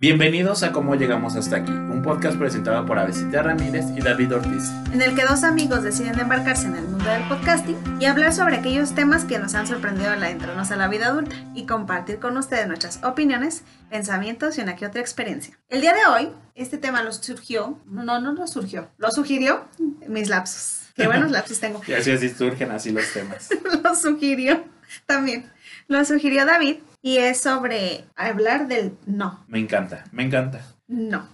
[0.00, 4.70] Bienvenidos a Cómo Llegamos Hasta Aquí, un podcast presentado por Avesita Ramírez y David Ortiz.
[4.94, 8.56] en el que dos amigos deciden embarcarse en el mundo del podcasting y hablar sobre
[8.56, 12.38] aquellos temas que nos han sorprendido al adentrarnos a la vida adulta y compartir con
[12.38, 15.58] ustedes nuestras opiniones, pensamientos y una que otra experiencia.
[15.68, 19.68] El día de hoy, este tema lo surgió, no, no lo surgió, lo sugirió
[20.08, 20.84] mis lapsos.
[20.96, 21.82] Qué buenos lapsos tengo.
[21.86, 23.50] Y así, así surgen así los temas.
[23.84, 24.64] lo sugirió
[25.04, 25.52] también.
[25.88, 29.44] Lo sugirió David y es sobre hablar del no.
[29.48, 30.60] Me encanta, me encanta.
[30.86, 31.28] No.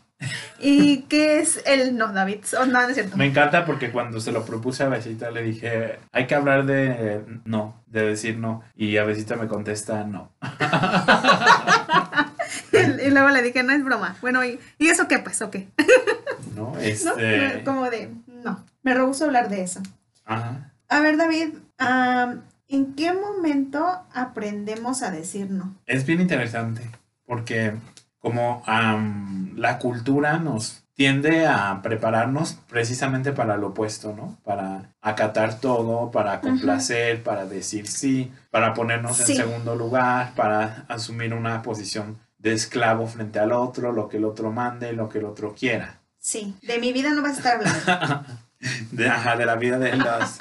[0.59, 2.39] ¿Y qué es el no, David?
[2.59, 3.17] O no, no es cierto.
[3.17, 7.23] Me encanta porque cuando se lo propuse a Besita le dije, hay que hablar de
[7.45, 8.63] no, de decir no.
[8.75, 10.33] Y a Besita me contesta no.
[12.73, 14.17] y luego le dije, no es broma.
[14.23, 15.43] Bueno, ¿y, ¿y eso qué pues?
[15.43, 15.69] ¿O qué?
[16.55, 16.79] No, ¿No?
[16.79, 17.63] este...
[17.65, 18.11] Como de,
[18.43, 19.83] no, me rehuso a hablar de eso.
[20.25, 20.73] Ajá.
[20.89, 25.75] A ver, David, am, ¿en qué momento aprendemos a decir no?
[25.87, 26.83] Es bien interesante
[27.25, 27.75] porque
[28.19, 34.39] como am, la cultura nos tiende a prepararnos precisamente para lo opuesto, ¿no?
[34.45, 39.33] Para acatar todo, para complacer, para decir sí, para ponernos Sí.
[39.33, 44.25] en segundo lugar, para asumir una posición de esclavo frente al otro, lo que el
[44.25, 46.01] otro mande, lo que el otro quiera.
[46.19, 48.27] Sí, de mi vida no vas a estar hablando.
[48.91, 50.39] De, ajá, de la vida de los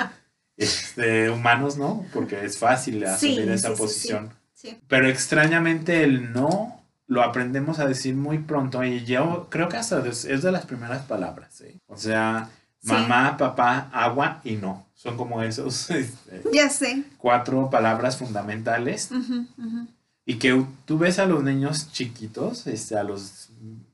[0.57, 2.05] este, humanos, ¿no?
[2.13, 4.29] Porque es fácil asumir Sí, esa sí, posición.
[4.53, 4.77] Sí.
[4.87, 10.05] Pero extrañamente el no lo aprendemos a decir muy pronto y yo creo que hasta
[10.07, 11.79] es de las primeras palabras, ¿sí?
[11.87, 12.49] O sea,
[12.83, 14.85] mamá, papá, agua y no.
[14.95, 17.03] Son como esos este, Ya sé.
[17.17, 19.87] cuatro palabras fundamentales Ujú, ujú.
[20.25, 23.49] y que tú ves a los niños chiquitos, este, a los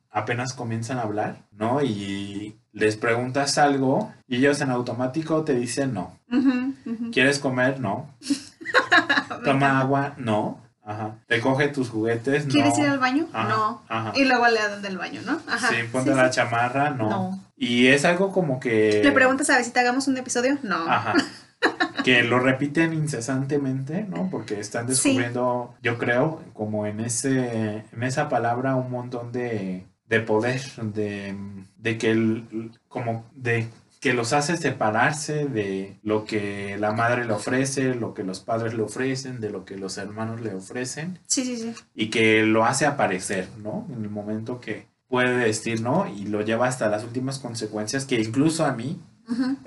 [0.09, 1.81] apenas comienzan a hablar, ¿no?
[1.83, 6.17] Y les preguntas algo y ellos en automático te dicen no.
[7.11, 7.79] ¿Quieres comer?
[7.79, 8.09] No.
[9.43, 10.13] Toma agua?
[10.17, 10.59] No.
[10.83, 11.15] Ajá.
[11.29, 12.45] Recoge tus juguetes?
[12.47, 12.51] No.
[12.51, 13.27] ¿Quieres ir al baño?
[13.33, 13.81] Ajá, No.
[13.87, 14.13] ajá.
[14.15, 15.39] Y luego le dan del baño, ¿no?
[15.47, 15.69] Ajá.
[15.69, 16.35] Sí, ponte sí, la sí.
[16.37, 17.09] chamarra, no.
[17.09, 17.39] No.
[17.55, 19.01] Y es algo como que...
[19.03, 20.57] ¿Le preguntas a ver si te hagamos un episodio?
[20.63, 20.89] No.
[20.89, 21.13] Ajá.
[22.03, 24.29] que lo repiten incesantemente, ¿no?
[24.31, 25.09] Porque están Sí.
[25.09, 30.61] descubriendo, yo creo, como en ese, en esa palabra un montón de, de poder,
[30.93, 31.35] de,
[31.79, 33.67] de que el- como de
[34.01, 38.73] que los hace separarse de lo que la madre le ofrece, lo que los padres
[38.73, 41.73] le ofrecen, de lo que los hermanos le ofrecen, Sí, sí, sí.
[41.95, 43.87] y que lo hace aparecer, ¿no?
[43.95, 48.19] En el momento que puede decir no y lo lleva hasta las últimas consecuencias que
[48.19, 48.99] incluso a mí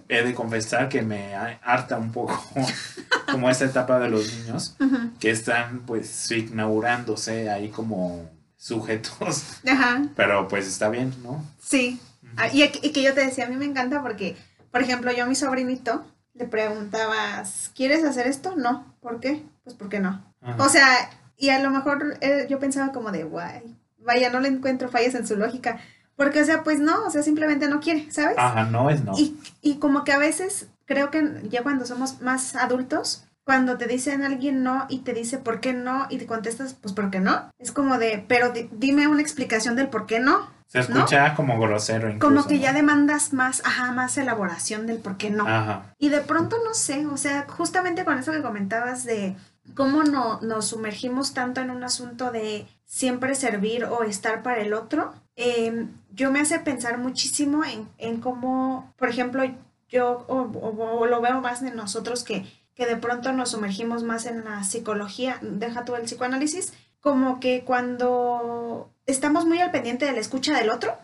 [0.09, 2.35] he de confesar que me ha- harta un poco
[3.31, 4.77] como esta etapa de los niños
[5.21, 8.29] que están pues inaugurándose ahí como
[8.65, 10.05] sujetos, Ajá.
[10.17, 11.45] pero pues está bien, ¿no?
[11.61, 12.01] Sí.
[12.39, 14.37] Ah, y, y que yo te decía, a mí me encanta porque,
[14.71, 16.03] por ejemplo, yo a mi sobrinito
[16.33, 18.57] le preguntabas, ¿quieres hacer esto?
[18.57, 18.97] No.
[19.03, 19.45] ¿Por qué?
[19.65, 20.25] Pues porque no.
[20.41, 20.65] Ajá.
[20.65, 24.49] O sea, y a lo mejor eh, yo pensaba como de, guay, vaya, no le
[24.49, 25.79] encuentro fallas en su lógica.
[26.17, 28.39] Porque, o sea, pues no, o sea, simplemente no quiere, ¿sabes?
[28.39, 29.13] Ajá, no es no.
[29.19, 33.87] Y, y como que a veces creo que ya cuando somos más adultos, cuando te
[33.87, 37.21] dicen alguien no y te dice por qué no y te contestas pues por qué
[37.21, 40.53] no, es como de, pero di- dime una explicación del por qué no.
[40.67, 42.35] Se escucha como grosero incluso.
[42.35, 45.47] Como que ya demandas más, ajá, más elaboración del por qué no.
[45.47, 45.95] Ajá.
[45.99, 49.37] Y de pronto no sé, o sea, justamente con eso que comentabas de
[49.75, 54.73] cómo no, nos sumergimos tanto en un asunto de siempre servir o estar para el
[54.75, 59.43] otro, eh, yo me hace pensar muchísimo en, en cómo, por ejemplo,
[59.89, 64.03] yo o, o- o lo veo más en nosotros que, que de pronto nos sumergimos
[64.03, 70.07] más en la psicología, deja tú el psicoanálisis, como que cuando estamos muy al pendiente
[70.07, 70.97] de la escucha del otro,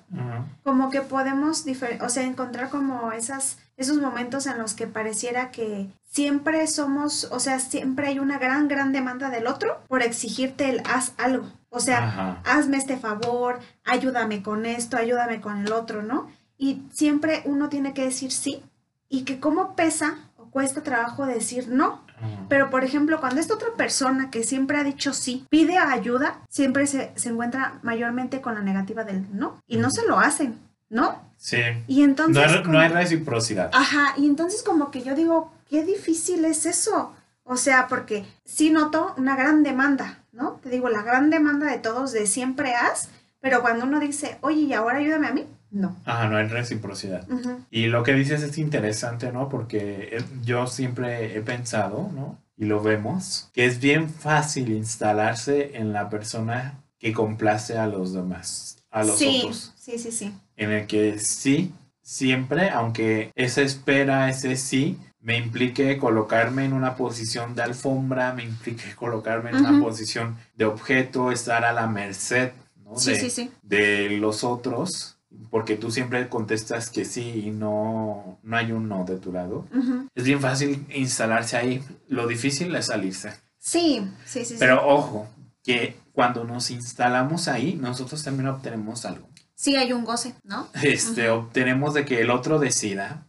[0.62, 1.64] como que podemos,
[2.00, 7.38] o sea, encontrar como esas, esos momentos en los que pareciera que siempre somos, o
[7.38, 11.46] sea, siempre hay una gran, gran demanda del otro por exigirte el haz algo.
[11.68, 12.42] O sea, Ajá.
[12.44, 16.30] hazme este favor, ayúdame con esto, ayúdame con el otro, ¿no?
[16.56, 18.62] Y siempre uno tiene que decir sí.
[19.08, 22.02] Y que cómo pesa cuesta trabajo decir no.
[22.50, 26.86] Pero, por ejemplo, cuando esta otra persona que siempre ha dicho sí, pide ayuda, siempre
[26.86, 29.58] se, se encuentra mayormente con la negativa del no.
[29.66, 30.58] Y no se lo hacen,
[30.90, 31.18] ¿no?
[31.38, 31.56] Sí.
[31.86, 32.36] Y entonces...
[32.36, 33.70] No, hay- como- no hay reciprocidad.
[33.72, 37.14] Ajá, y entonces como que yo digo, qué difícil es eso.
[37.42, 40.60] O sea, porque sí noto una gran demanda, ¿no?
[40.62, 43.08] Te digo, la gran demanda de todos de siempre haz,
[43.40, 45.96] pero cuando uno dice, oye, y ahora ayúdame a mí, no.
[46.04, 47.26] Ajá, no hay reciprocidad.
[47.70, 49.48] Y lo que dices es interesante, ¿no?
[49.48, 52.38] Porque eh, yo siempre he pensado, ¿no?
[52.56, 58.12] Y lo vemos, que es bien fácil instalarse en la persona que complace a los
[58.12, 59.72] demás, a los sí, otros.
[59.76, 60.34] sí, sí, sí.
[60.56, 61.72] En el que sí,
[62.02, 68.44] siempre, aunque esa espera, ese sí, me implique colocarme en una posición de alfombra, me
[68.44, 72.52] implique colocarme en una posición de objeto, estar a la merced.
[72.96, 73.50] Sí, de, sí, sí.
[73.62, 75.19] de los otros,
[75.50, 79.66] porque tú siempre contestas que sí y no, no hay un no de tu lado.
[80.14, 81.84] Es bien fácil instalarse ahí.
[82.08, 83.32] Lo difícil es salirse.
[83.58, 84.54] Sí, sí, sí.
[84.54, 84.56] sí.
[84.58, 85.28] Pero ojo,
[85.62, 89.28] que cuando nos instalamos ahí, nosotros también obtenemos algo.
[89.54, 90.68] Sí hay un goce, ¿no?
[90.82, 93.26] Este, obtenemos de que el otro decida,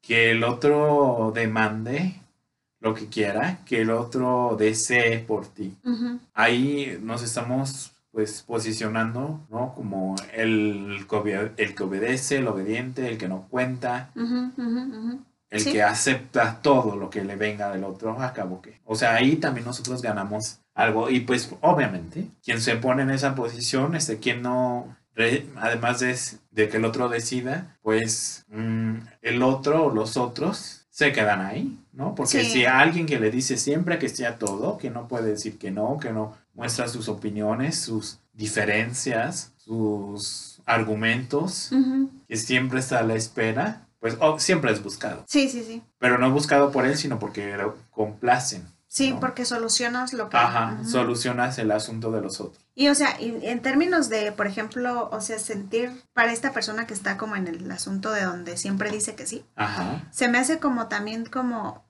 [0.00, 2.20] que el otro demande
[2.80, 5.76] lo que quiera, que el otro desee por ti.
[6.32, 9.74] Ahí nos estamos pues posicionando, ¿no?
[9.74, 11.04] Como el,
[11.58, 14.08] el que obedece, el obediente, el que no cuenta,
[15.50, 15.72] el Sí.
[15.72, 18.80] que acepta todo lo que le venga del otro, acabo que.
[18.86, 21.10] O sea, ahí también nosotros ganamos algo.
[21.10, 24.96] Y pues obviamente, quien se pone en esa posición, este, quien no,
[25.56, 26.18] además de,
[26.52, 31.78] de que el otro decida, pues mm, el otro o los otros se quedan ahí,
[31.92, 32.14] ¿no?
[32.14, 32.50] Porque Sí.
[32.50, 35.58] si a alguien que le dice siempre que sí a todo, que no puede decir
[35.58, 42.10] que no, que no muestra sus opiniones, sus diferencias, sus argumentos, Ujú.
[42.28, 45.24] que siempre está a la espera, pues oh, siempre es buscado.
[45.28, 45.82] Sí, sí, sí.
[45.98, 48.66] Pero no buscado por él, sino porque lo complacen.
[48.88, 49.20] Sí, No.
[49.20, 50.36] porque solucionas lo que...
[50.36, 52.64] Ajá, solucionas el asunto de los otros.
[52.74, 56.86] Y o sea, y en términos de, por ejemplo, o sea, sentir para esta persona
[56.86, 60.02] que está como en el asunto de donde siempre dice que sí, Ajá.
[60.12, 61.84] se me hace como también como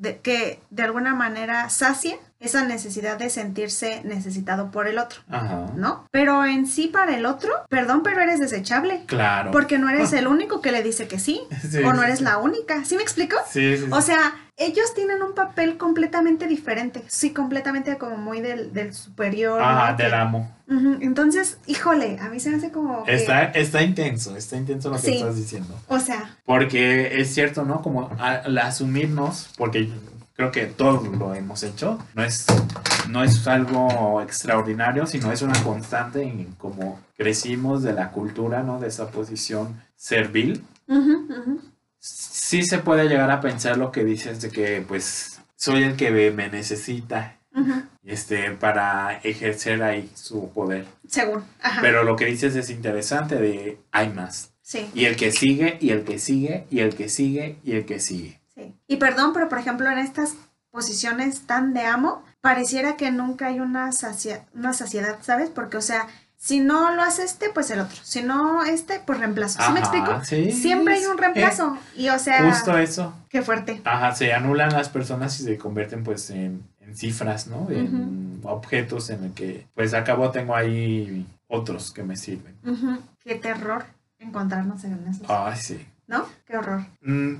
[0.00, 5.66] de, que de alguna manera sacia esa necesidad de sentirse necesitado por el otro, Ajá.
[5.76, 6.06] ¿no?
[6.10, 9.02] Pero en sí para el otro, perdón, pero eres desechable.
[9.06, 9.50] Claro.
[9.50, 12.24] Porque no eres el único que le dice que sí, Sí, o no eres sí.
[12.24, 12.82] la única.
[12.86, 13.36] ¿Sí me explico?
[13.50, 13.90] Sí, sí, sí.
[13.92, 17.02] O sea, ellos tienen un papel completamente diferente.
[17.08, 19.60] Sí, completamente como muy del, del superior.
[19.60, 19.96] Ajá, ¿no?
[19.96, 20.50] Del amo.
[21.00, 23.02] Entonces, híjole, a mí se me hace como.
[23.04, 25.16] que- Está, está intenso, está intenso lo que Sí.
[25.16, 25.74] estás diciendo.
[25.88, 27.82] O sea, Porque es cierto, ¿no?
[27.82, 29.90] Como al asumirnos, porque
[30.36, 32.46] creo que todos lo hemos hecho, no es,
[33.08, 38.78] no es algo extraordinario, sino es una constante en cómo crecimos de la cultura, ¿no?
[38.78, 40.64] De esa posición servil.
[40.86, 41.60] ujú, ujú,
[42.00, 46.10] Sí se puede llegar a pensar lo que dices de que, pues, soy el que
[46.32, 47.36] me necesita
[48.02, 50.86] este, para ejercer ahí su poder.
[51.06, 51.44] según.
[51.60, 51.80] Ajá.
[51.82, 54.52] Pero lo que dices es interesante de hay más.
[54.62, 57.84] sí, Y el que sigue, y el que sigue, y el que sigue, y el
[57.84, 58.40] que sigue.
[58.54, 58.74] sí.
[58.88, 60.34] Y perdón, pero por ejemplo, en estas
[60.70, 65.50] posiciones tan de amo, pareciera que nunca hay una, sacia- una saciedad, ¿sabes?
[65.50, 66.06] Porque, o sea,
[66.42, 67.98] si no lo hace este, pues el otro.
[68.02, 69.62] Si no este, pues reemplazo.
[69.62, 70.24] ¿Sí me explico?
[70.24, 70.50] sí.
[70.52, 71.76] Siempre hay un reemplazo.
[71.94, 73.14] y, o sea, Justo eso.
[73.28, 73.82] qué fuerte.
[73.84, 77.68] Ajá, se anulan las personas y se convierten pues en, en cifras, ¿no?
[77.70, 82.56] En objetos en el que, pues acabo tengo ahí otros que me sirven.
[83.22, 83.84] Qué terror
[84.18, 85.28] encontrarnos en esos.
[85.28, 85.86] Ay, sí.
[86.06, 86.26] ¿No?
[86.46, 86.86] Qué horror.
[87.02, 87.34] Mm,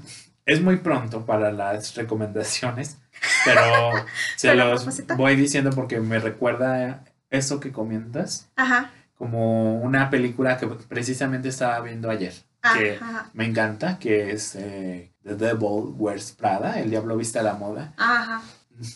[0.44, 2.99] es muy pronto para las recomendaciones,
[3.47, 3.62] pero
[4.37, 4.87] se Pero, los
[5.17, 8.90] voy diciendo porque me recuerda eso que comentas Ajá.
[9.16, 12.34] como una película que precisamente estaba viendo ayer.
[12.76, 13.30] que Ajá.
[13.32, 17.94] me encanta, que es eh, The Devil Wears Prada, El Diablo Viste a la Moda,
[17.96, 18.42] Ajá.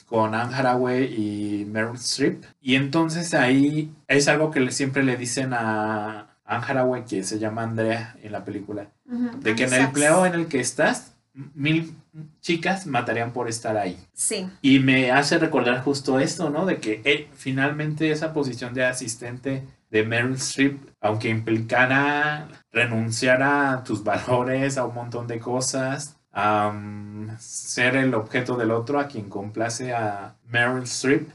[0.07, 2.45] con Anne Hathaway y Meryl Streep.
[2.61, 7.63] Y entonces ahí es algo que siempre le dicen a Anne Hathaway, que se llama
[7.63, 11.97] Andrea en la película, de que en el empleo en el que estás, mil
[12.41, 13.99] chicas matarían por estar ahí.
[14.13, 14.49] Sí.
[14.63, 16.65] Y me hace recordar justo esto, ¿no?
[16.65, 23.85] De que eh, finalmente esa posición de asistente de Meryl Streep, aunque implicara renunciar a
[23.85, 29.29] tus valores, a un montón de cosas, am, ser el objeto del otro a quien
[29.29, 31.29] complace a Meryl Streep,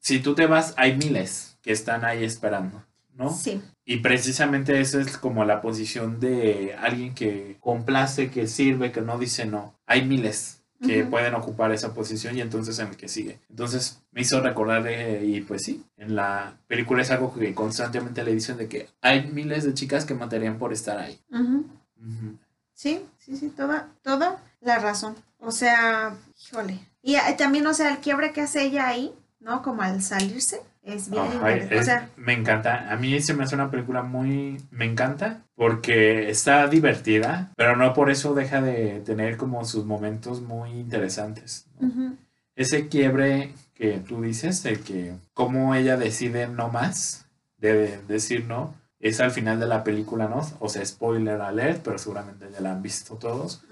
[0.00, 2.82] si tú te vas, hay miles que están ahí esperando,
[3.18, 3.34] ¿no?
[3.34, 3.60] Sí.
[3.84, 9.18] Y precisamente eso es como la posición de alguien que complace, que sirve, que no
[9.18, 9.74] dice no.
[9.86, 13.40] Hay miles que pueden ocupar esa posición y entonces en el que sigue.
[13.50, 18.22] Entonces me hizo recordar, eh, y pues sí, en la película es algo que constantemente
[18.22, 21.18] le dicen de que hay miles de chicas que matarían por estar ahí.
[22.74, 25.16] Sí, sí, sí, toda, toda la razón.
[25.40, 26.14] O sea,
[26.46, 26.78] híjole.
[27.02, 29.62] Y eh, también, o sea, el quiebre que hace ella ahí, ¿no?
[29.62, 30.62] Como al salirse,
[30.94, 31.74] es bien Ajá, interesante.
[31.76, 32.90] es- O sea, me encanta.
[32.92, 34.60] A mí se me hace una película muy...
[34.70, 40.40] Me encanta porque está divertida, pero no por eso deja de tener como sus momentos
[40.42, 41.66] muy interesantes.
[42.56, 47.26] ese quiebre que tú dices, de que cómo ella decide no más,
[47.58, 50.40] de decir no, es al final de la película, ¿no?
[50.58, 53.62] O sea, spoiler alert, pero seguramente ya la han visto todos,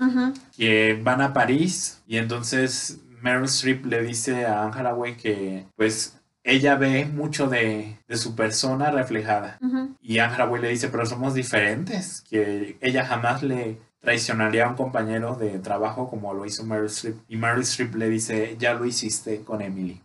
[0.56, 6.16] que van a París y entonces Meryl Streep le dice a Anne Hathaway que pues
[6.46, 9.58] ella ve mucho de, de su persona reflejada.
[9.60, 9.96] ujú.
[10.00, 15.34] Y Anne le dice, pero somos diferentes, que ella jamás le traicionaría a un compañero
[15.34, 17.16] de trabajo como lo hizo Meryl Streep.
[17.28, 20.00] Y Meryl Streep le dice, ya lo hiciste con Emily.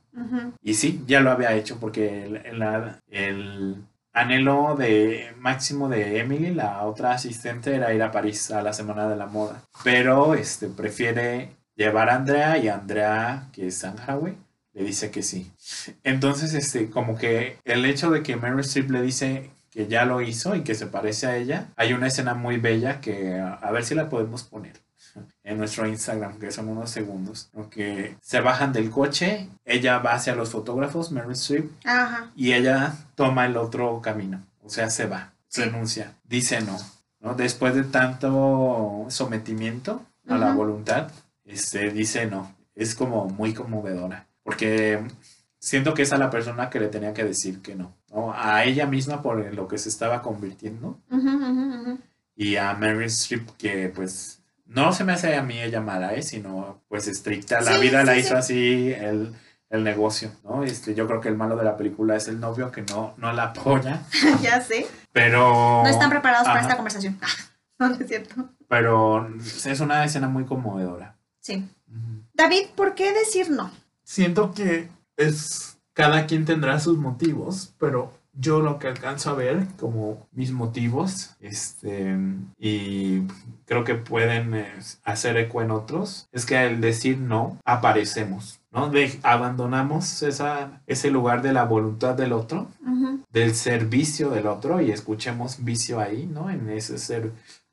[0.61, 3.75] Y sí, ya lo había hecho porque el, el- el
[4.13, 9.07] anhelo de máximo de Emily, la otra asistente, era ir a París a la Semana
[9.07, 9.61] de la Moda.
[9.83, 14.01] Pero este, prefiere llevar a Andrea y Andrea, que es Anne
[14.73, 15.51] le dice que sí.
[16.03, 20.21] Entonces, este, como que el hecho de que Meryl Streep le dice que ya lo
[20.21, 23.83] hizo y que se parece a ella, hay una escena muy bella que a ver
[23.85, 24.73] si la podemos poner
[25.43, 30.35] en nuestro Instagram, que son unos segundos, que se bajan del coche, ella va hacia
[30.35, 32.31] los fotógrafos, Meryl Streep, Ajá.
[32.35, 35.63] y ella toma el otro camino, o sea, se va, Sí.
[35.63, 36.77] renuncia, dice no,
[37.19, 37.33] ¿no?
[37.33, 41.11] Después de tanto sometimiento a la voluntad,
[41.43, 45.01] este, dice no, es como muy conmovedora, porque
[45.59, 48.33] siento que es a la persona que le tenía que decir que no, ¿no?
[48.35, 51.97] A ella misma por lo que se estaba convirtiendo, ujú.
[52.35, 56.21] y a Meryl Streep que pues no se me hace a mí ella mala, ¿eh?
[56.21, 57.61] sino pues estricta.
[57.61, 58.35] La Sí, vida la sí, hizo sí.
[58.35, 59.33] así el,
[59.69, 60.63] el negocio, ¿no?
[60.65, 63.31] Este, yo creo que el malo de la película es el novio que no, no
[63.31, 64.03] la apoya,
[64.41, 64.85] ya sé.
[65.13, 65.81] pero...
[65.83, 67.17] No están preparados para esta conversación.
[67.79, 68.49] no, no es cierto.
[68.67, 69.29] Pero
[69.65, 71.15] es una escena muy conmovedora.
[71.39, 71.65] Sí.
[72.33, 73.71] David, ¿por qué decir no?
[74.11, 75.77] Siento que es.
[75.93, 81.31] Cada quien tendrá sus motivos, pero yo lo que alcanzo a ver como mis motivos,
[81.41, 82.17] este,
[82.57, 83.23] y
[83.65, 88.89] creo que pueden eh, hacer eco en otros, es que al decir no, aparecemos, ¿no?
[88.89, 92.67] De- abandonamos esa, ese lugar de la voluntad del otro,
[93.31, 96.49] del servicio del otro, y escuchemos vicio ahí, ¿no?
[96.49, 96.97] En ese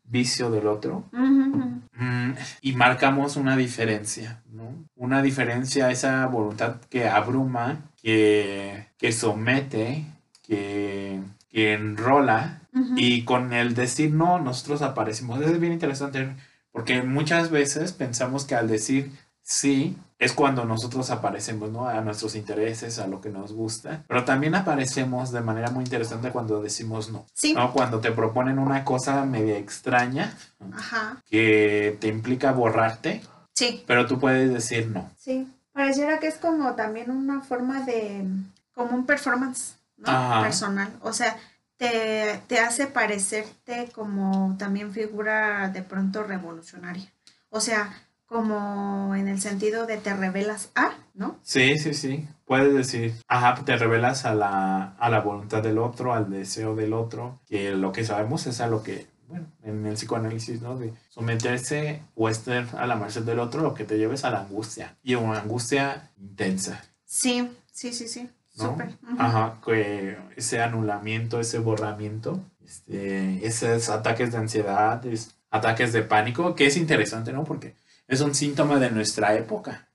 [0.08, 1.04] servicio del otro.
[1.12, 4.72] Mm, y marcamos una diferencia, ¿no?
[4.96, 10.06] Una diferencia, esa voluntad que abruma, que, que somete,
[10.42, 12.62] que, que enrola,
[12.96, 15.40] y con el decir no, nosotros aparecemos.
[15.40, 16.28] Es bien interesante,
[16.70, 19.10] porque muchas veces pensamos que al decir
[19.42, 21.88] sí, es cuando nosotros aparecemos, ¿no?
[21.88, 26.30] A nuestros intereses, a lo que nos gusta, pero también aparecemos de manera muy interesante
[26.30, 27.24] cuando decimos no.
[27.34, 27.54] Sí.
[27.54, 27.72] ¿no?
[27.72, 30.36] Cuando te proponen una cosa media extraña,
[30.74, 31.22] Ajá.
[31.30, 33.22] que te implica borrarte,
[33.54, 33.84] Sí.
[33.86, 35.10] pero tú puedes decir no.
[35.16, 35.46] Sí.
[35.72, 38.26] Pareciera que es como también una forma de.
[38.74, 40.10] como un performance, ¿no?
[40.10, 40.42] Ajá.
[40.42, 40.90] Personal.
[41.02, 41.36] O sea,
[41.76, 47.08] te, te hace parecerte como también figura de pronto revolucionaria.
[47.50, 47.92] O sea,
[48.28, 51.38] como en el sentido de te revelas a, ¿no?
[51.42, 52.28] Sí, sí, sí.
[52.44, 56.92] Puedes decir, ajá, te revelas a la, a la voluntad del otro, al deseo del
[56.92, 60.76] otro, que lo que sabemos es a lo que, bueno, en el psicoanálisis, ¿no?
[60.76, 64.40] De someterse o estar a la merced del otro, lo que te lleves a la
[64.40, 64.96] angustia.
[65.02, 68.28] Y una angustia intensa, Sí, sí, sí, sí.
[68.58, 68.64] ¿no?
[68.70, 68.90] Súper.
[69.18, 76.54] Ajá, que ese anulamiento, ese borramiento, este, esos ataques de ansiedad, es- ataques de pánico,
[76.54, 77.44] que es interesante, ¿no?
[77.44, 77.74] Porque
[78.08, 79.86] es un síntoma de nuestra época.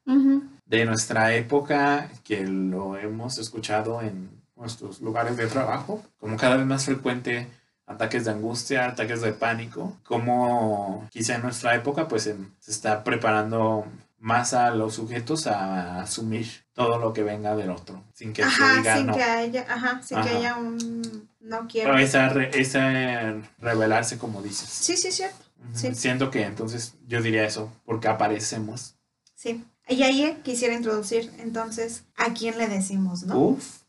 [0.66, 6.66] De nuestra época que lo hemos escuchado en nuestros lugares de trabajo, como cada vez
[6.66, 7.48] más frecuente
[7.86, 13.04] ataques de angustia, ataques de pánico, como quizá en nuestra época pues en- se está
[13.04, 13.86] preparando
[14.20, 18.48] más a los sujetos a asumir todo lo que venga del otro, sin que se
[18.48, 19.14] Ajá, diga sin no.
[19.16, 21.92] que haya, ajá, sin que haya un no quiero.
[21.92, 24.70] Pero esa, re- esa revelarse como dices.
[24.70, 25.43] Sí, sí, cierto.
[25.74, 25.96] Sí.
[25.96, 28.96] Siento que entonces yo diría eso, porque aparecemos.
[29.36, 29.66] Sí.
[29.88, 33.38] Y ahí eh, quisiera introducir entonces a quién le decimos, ¿no?
[33.38, 33.84] Uf.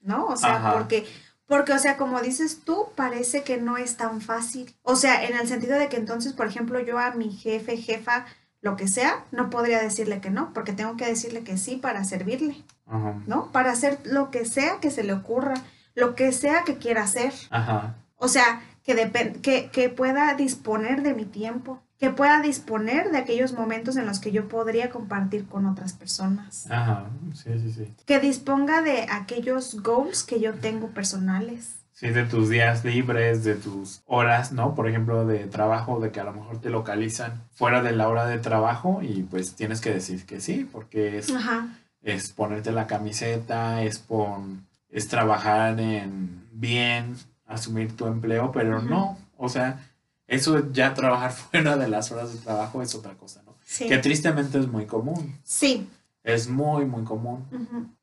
[0.00, 0.26] ¿No?
[0.26, 0.72] O sea, Ajá.
[0.72, 1.06] porque,
[1.46, 4.74] porque, o sea, como dices tú, parece que no es tan fácil.
[4.82, 8.26] O sea, en el sentido de que entonces, por ejemplo, yo a mi jefe, jefa,
[8.60, 12.04] lo que sea, no podría decirle que no, porque tengo que decirle que sí para
[12.04, 13.20] servirle, Ajá.
[13.26, 13.52] ¿no?
[13.52, 15.54] Para hacer lo que sea que se le ocurra,
[15.94, 17.32] lo que sea que quiera hacer.
[17.50, 17.96] Ajá.
[18.16, 18.62] O sea,
[18.94, 24.06] que, que, que pueda disponer de mi tiempo, que pueda disponer de aquellos momentos en
[24.06, 27.06] los que yo podría compartir con otras personas, Ajá.
[27.34, 27.94] Sí, sí, sí.
[28.06, 31.74] que disponga de aquellos goals que yo tengo personales.
[31.92, 34.76] Sí, de tus días libres, de tus horas, ¿no?
[34.76, 38.26] Por ejemplo, de trabajo, de que a lo mejor te localizan fuera de la hora
[38.26, 41.66] de trabajo y pues tienes que decir que sí, porque es, Ajá.
[42.02, 47.16] es ponerte la camiseta, es, pon, es trabajar en bien,
[47.48, 49.90] asumir tu empleo, pero no, o sea,
[50.28, 53.56] eso ya trabajar fuera de las horas de trabajo es otra cosa, ¿no?
[53.64, 53.88] Sí.
[53.88, 55.88] Que tristemente es muy común, Sí.
[56.22, 57.44] es muy, muy común.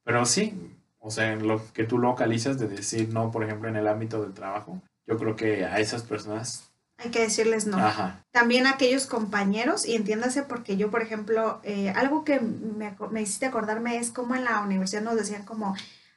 [0.03, 3.75] Pero sí, o sea, en lo que tú localizas de decir no, por ejemplo, en
[3.77, 7.77] el ámbito del trabajo, yo creo que a esas personas, Hay que decirles no.
[7.77, 12.95] ajá, También a aquellos compañeros, y entiéndase porque yo, por ejemplo, eh, algo que me,
[13.11, 15.75] me hiciste acordarme es como en la universidad nos decían como,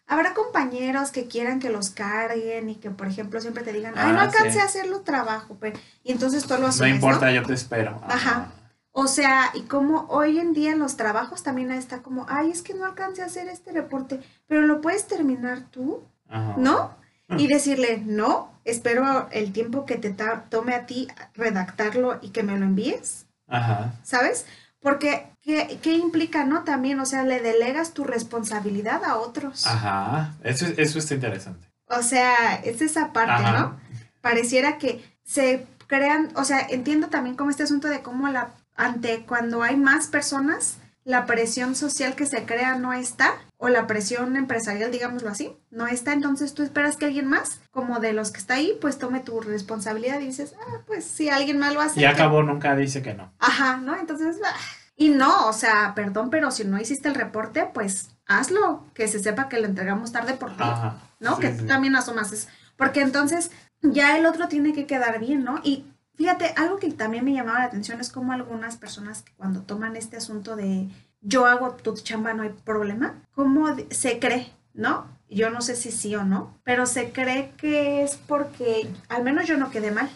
[0.08, 4.12] habrá compañeros que quieran que los carguen y que, por ejemplo, siempre te digan, ay,
[4.12, 4.58] no Ah, alcancé sí.
[4.58, 8.00] a hacer tu trabajo, pero, y entonces tú lo asumes, no importa, yo te espero.
[8.08, 8.52] Ajá.
[8.90, 12.62] O sea, y como hoy en día en los trabajos también está como, ay, es
[12.62, 16.54] que no alcancé a hacer este reporte, pero lo puedes terminar tú, Ajá.
[16.56, 16.96] ¿no?
[17.36, 20.16] Y decirle, no, espero el tiempo que te
[20.48, 23.92] tome a ti redactarlo y que me lo envíes, Ajá.
[24.02, 24.46] ¿sabes?
[24.80, 26.64] Porque, ¿qué, qué implica, no?
[26.64, 29.66] También, o sea, le delegas tu responsabilidad a otros.
[29.66, 30.34] Ajá.
[30.44, 31.68] Eso, eso está interesante.
[31.86, 33.58] O sea, es esa parte, Ajá.
[33.58, 33.80] ¿no?
[34.20, 39.24] Pareciera que se crean, o sea, entiendo también como este asunto de cómo la, ante
[39.26, 40.76] cuando hay más personas,
[41.08, 45.86] la presión social que se crea no está, o la presión empresarial, digámoslo así, no
[45.86, 49.20] está, entonces tú esperas que alguien más, como de los que está ahí, pues tome
[49.20, 51.98] tu responsabilidad y dices, ah, pues si alguien más lo hace.
[51.98, 53.32] Y que- acabó nunca dice que no.
[53.38, 53.96] Ajá, ¿no?
[53.96, 54.54] Entonces, ah,
[54.96, 59.18] y no, o sea, perdón, pero si no hiciste el reporte, pues hazlo, que se
[59.18, 60.62] sepa que lo entregamos tarde por ti.
[60.62, 61.00] Ajá.
[61.20, 61.36] ¿no?
[61.36, 61.58] Sí, que sí.
[61.60, 62.48] tú también asumas eso.
[62.76, 63.50] Porque entonces
[63.80, 65.58] ya el otro tiene que quedar bien, ¿no?
[65.64, 65.86] Y
[66.18, 69.96] fíjate, algo que también me llamaba la atención es como algunas personas que cuando toman
[69.96, 70.88] este asunto de
[71.20, 75.06] yo hago tu chamba, no hay problema, cómo se cree, ¿no?
[75.30, 79.46] Yo no sé si sí o no, pero se cree que es porque al menos
[79.46, 80.10] yo no quedé mal,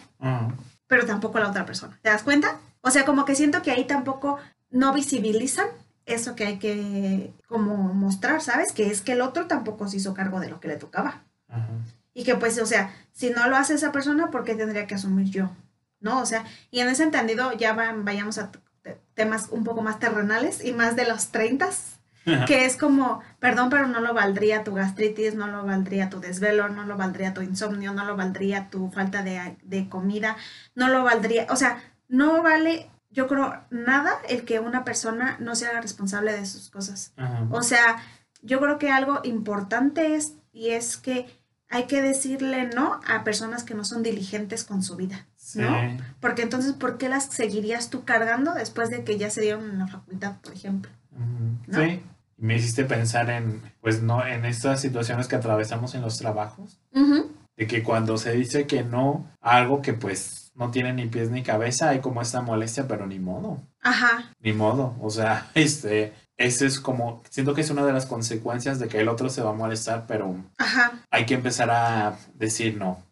[0.87, 1.97] pero tampoco la otra persona.
[2.01, 2.59] ¿Te das cuenta?
[2.81, 4.37] O sea, como que siento que ahí tampoco
[4.71, 5.67] no visibilizan
[6.05, 8.73] eso que hay que como mostrar, ¿sabes?
[8.73, 11.23] Que es que el otro tampoco se hizo cargo de lo que le tocaba.
[12.13, 14.95] Y que pues, o sea, si no lo hace esa persona, ¿por qué tendría que
[14.95, 15.49] asumir yo?
[16.03, 16.19] ¿No?
[16.19, 18.51] O sea, y en ese entendido ya van- vayamos a
[19.15, 21.69] temas un poco más terrenales y más de los 30,
[22.47, 26.69] que es como, perdón, pero no lo valdría tu gastritis, no lo valdría tu desvelo,
[26.69, 30.35] no lo valdría tu insomnio, no lo valdría tu falta de, de comida,
[30.75, 35.55] no lo valdría, o sea, no vale, yo creo, nada el que una persona no
[35.55, 37.13] se haga responsable de sus cosas.
[37.17, 37.47] Ajá.
[37.51, 37.97] O sea,
[38.41, 41.27] yo creo que algo importante es, y es que
[41.73, 45.59] hay que decirle no a personas que no son diligentes con su vida, Sí.
[45.59, 45.75] ¿no?
[46.19, 49.79] Porque entonces, ¿por qué las seguirías tú cargando después de que ya se dieron en
[49.79, 50.91] la facultad, por ejemplo?
[51.71, 52.03] Sí.
[52.37, 56.79] Me hiciste pensar en, pues no, en estas situaciones que atravesamos en los trabajos,
[57.55, 61.31] de que cuando se dice que no a algo que pues no tiene ni pies
[61.31, 64.95] ni cabeza, hay como esta molestia, pero ni modo, Ajá, ni modo.
[65.01, 68.99] O sea, este, ese es como, siento que es una de las consecuencias de que
[68.99, 70.91] el otro se va a molestar, pero ajá.
[71.11, 73.03] hay que empezar a decir no.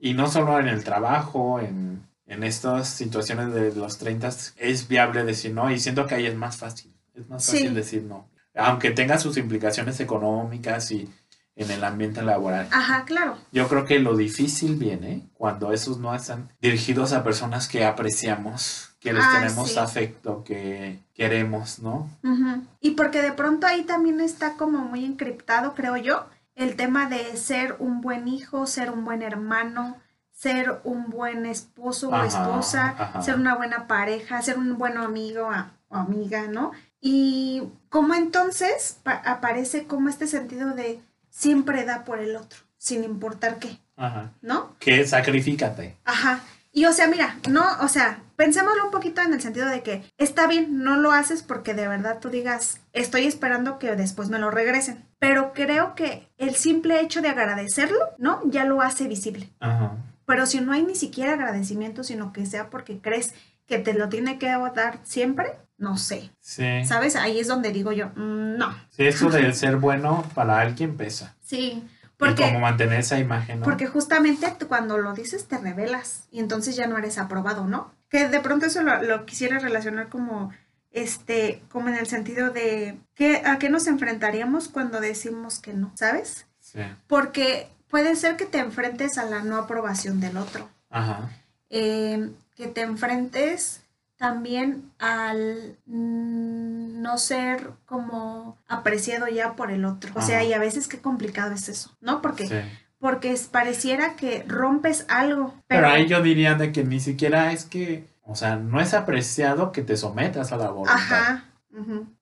[0.00, 5.24] Y no solo en el trabajo, en, en estas situaciones de los 30 es viable
[5.24, 6.92] decir no y siento que ahí es más fácil.
[7.14, 7.52] Es más Sí.
[7.58, 8.28] fácil decir no.
[8.56, 11.08] Aunque tenga sus implicaciones económicas y
[11.56, 12.68] en el ambiente laboral.
[12.72, 13.36] Ajá, claro.
[13.52, 18.90] Yo creo que lo difícil viene cuando esos no están dirigidos a personas que apreciamos,
[19.00, 19.78] que les Ay, tenemos sí.
[19.78, 22.10] afecto, que queremos, ¿no?
[22.24, 22.64] Ujú.
[22.80, 27.36] Y porque de pronto ahí también está como muy encriptado, creo yo, el tema de
[27.36, 29.96] ser un buen hijo, ser un buen hermano,
[30.32, 33.22] ser un buen esposo o esposa, ajá.
[33.22, 35.48] ser una buena pareja, ser un buen amigo
[35.88, 36.72] o amiga, ¿no?
[37.00, 41.00] Y como entonces pa- aparece como este sentido de
[41.34, 44.32] siempre da por el otro, sin importar qué, Ajá.
[44.40, 44.76] ¿no?
[44.78, 45.96] Que sacrifícate.
[46.04, 46.40] Ajá.
[46.72, 50.04] Y o sea, mira, no, o sea, pensémoslo un poquito en el sentido de que
[50.16, 54.38] está bien, no lo haces porque de verdad tú digas, estoy esperando que después me
[54.38, 55.04] lo regresen.
[55.18, 58.40] Pero creo que el simple hecho de agradecerlo, ¿no?
[58.46, 59.50] Ya lo hace visible.
[59.60, 59.96] Ajá.
[60.26, 63.34] Pero si no hay ni siquiera agradecimiento, sino que sea porque crees
[63.66, 66.30] que te lo tiene que dar siempre, no sé.
[66.40, 66.84] Sí.
[66.84, 67.16] ¿Sabes?
[67.16, 68.74] Ahí es donde digo yo, mm, no.
[68.90, 71.34] Sí, eso del ser bueno para alguien pesa.
[71.40, 71.82] Sí.
[71.84, 73.64] y Porque, como mantener esa imagen, ¿no?
[73.64, 77.92] Porque justamente cuando lo dices te revelas y entonces ya no eres aprobado, ¿no?
[78.08, 80.52] Que de pronto eso lo, lo quisiera relacionar como,
[80.92, 85.90] este, como en el sentido de que, a qué nos enfrentaríamos cuando decimos que no,
[85.96, 86.46] ¿sabes?
[86.60, 86.80] Sí.
[87.08, 91.30] Porque puede ser que te enfrentes a la no aprobación del otro, Ajá.
[91.70, 93.82] eh, que te enfrentes
[94.16, 100.12] también al no ser como apreciado ya por el otro.
[100.14, 102.22] O sea, y a veces qué complicado es eso, ¿no?
[102.22, 102.54] Porque Sí.
[103.00, 105.48] porque es- pareciera que rompes algo.
[105.66, 108.94] Pero, Pero, ahí yo diría de que ni siquiera es que, o sea, no es
[108.94, 110.94] apreciado que te sometas a la voluntad.
[110.94, 111.44] Ajá.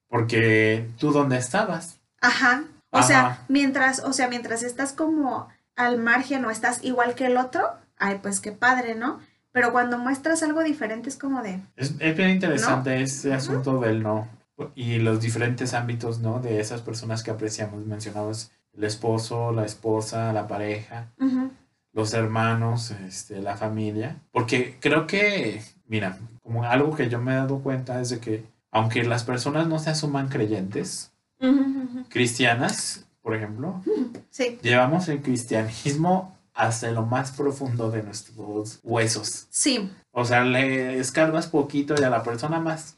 [0.08, 2.00] Porque tú dónde estabas.
[2.20, 2.64] Ajá.
[2.90, 3.06] O Ajá.
[3.06, 7.70] sea, mientras, o sea, mientras estás como al margen o estás igual que el otro,
[7.98, 9.20] ay, pues qué padre, ¿no?
[9.52, 14.02] Pero cuando muestras algo diferente es como de, Es, es bien interesante ese asunto del
[14.02, 14.28] no
[14.74, 16.40] y los diferentes ámbitos, ¿no?
[16.40, 17.84] De esas personas que apreciamos.
[17.86, 21.50] Mencionabas el esposo, la esposa, la pareja, ujú,
[21.92, 24.16] los hermanos, este, la familia.
[24.30, 28.44] Porque creo que, mira, como algo que yo me he dado cuenta es de que
[28.70, 33.82] aunque las personas no se asuman creyentes, ujú, ujú, cristianas, por ejemplo,
[34.30, 39.46] sí, llevamos el cristianismo hasta lo más profundo de nuestros huesos.
[39.50, 39.90] Sí.
[40.10, 42.96] O sea, le escarbas poquito y a la persona más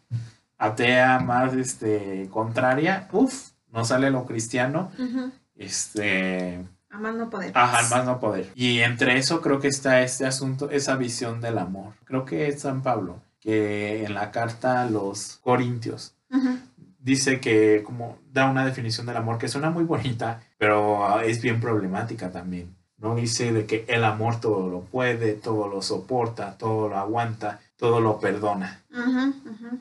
[0.59, 4.91] atea, más este, contraria, uff, no sale lo cristiano.
[5.55, 7.53] Este, A más no poder.
[7.55, 8.51] Ajá, más no poder.
[8.55, 11.95] Y entre eso creo que está este asunto, esa visión del amor.
[12.05, 16.15] Creo que es San Pablo, que en la carta a los Corintios
[16.99, 21.61] dice que como da una definición del amor que suena muy bonita, pero es bien
[21.61, 22.75] problemática también.
[22.99, 27.61] No dice de que el amor todo lo puede, todo lo soporta, todo lo aguanta,
[27.77, 28.83] todo lo perdona.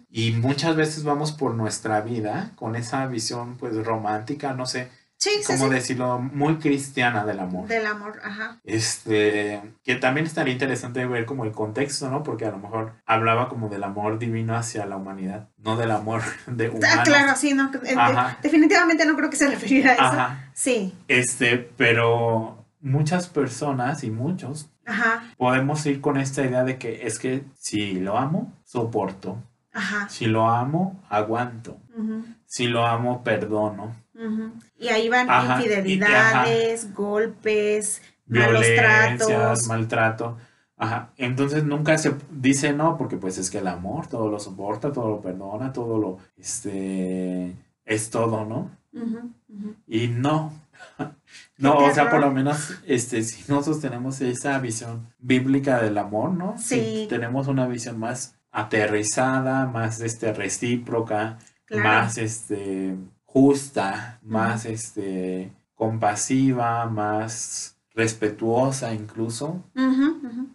[0.09, 5.29] Y muchas veces vamos por nuestra vida con esa visión pues romántica, no sé Sí,
[5.39, 5.75] sí, cómo sí.
[5.75, 7.65] decirlo, muy cristiana del amor.
[7.69, 8.59] Del amor, ajá.
[8.65, 12.23] Este, que también estaría interesante ver como el contexto, ¿no?
[12.23, 16.21] Porque a lo mejor hablaba como del amor divino hacia la humanidad, no del amor
[16.47, 16.85] de humano.
[16.99, 17.71] Ah, claro, sí, no.
[17.85, 18.29] eh, Ajá.
[18.41, 20.03] de- definitivamente no creo que se refiriera a eso.
[20.03, 20.51] Ajá.
[20.53, 27.07] Sí, Este, pero muchas personas y muchos ajá, podemos ir con esta idea de que
[27.07, 29.37] es que si lo amo, soporto.
[29.73, 30.07] ajá.
[30.09, 31.77] Si lo amo, aguanto.
[31.97, 33.95] ujú, Si lo amo, perdono.
[34.77, 39.67] Y ahí van Ajá, y- infidelidades, golpes, malos tratos.
[39.67, 40.37] maltrato.
[40.77, 41.09] Ajá.
[41.17, 45.09] Entonces nunca se dice no, porque pues es que el amor todo lo soporta, todo
[45.09, 48.69] lo perdona, todo lo, este, es todo, ¿no?
[48.93, 49.31] Ujú.
[49.87, 50.53] Y no.
[51.57, 56.31] No, o sea, por lo menos, este, si nosotros tenemos esa visión bíblica del amor,
[56.31, 56.57] ¿no?
[56.57, 57.05] Si Sí.
[57.09, 61.83] tenemos una visión más aterrizada, más, este, recíproca, Claro.
[61.83, 69.63] más, este, justa, más, este, compasiva, más respetuosa incluso,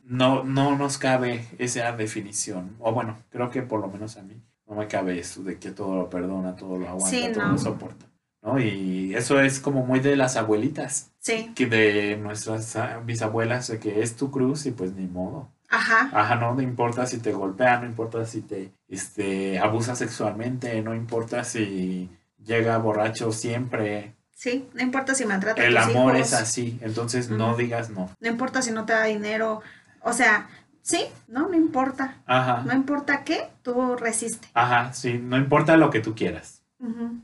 [0.05, 2.77] no, no nos cabe esa definición.
[2.81, 4.35] O bueno, creo que por lo menos a mí
[4.67, 7.53] no me cabe eso de que todo lo perdona, todo lo aguanta, Sí, todo no.
[7.53, 8.07] lo soporta.
[8.43, 8.59] ¿No?
[8.61, 13.79] Y eso es como muy de las abuelitas, Sí, que de nuestras ah, bisabuelas, de
[13.79, 15.49] que es tu cruz y pues ni modo.
[15.69, 16.09] ajá.
[16.13, 20.95] Ajá, no, no importa si te golpean, no importa si te este, abusa sexualmente, no
[20.95, 22.09] importa si
[22.45, 24.15] llega borracho siempre.
[24.33, 27.91] Sí, no importa si maltrata a El tus amor hijos, es así, entonces no digas
[27.91, 28.09] no.
[28.21, 29.61] No importa si no te da dinero.
[30.01, 30.49] O sea,
[30.81, 32.19] sí, no, no importa.
[32.25, 34.47] Ajá, No importa qué, tú resiste.
[34.55, 36.63] ajá, sí, no importa lo que tú quieras,